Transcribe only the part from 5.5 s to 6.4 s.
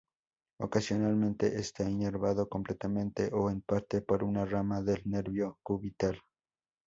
cubital.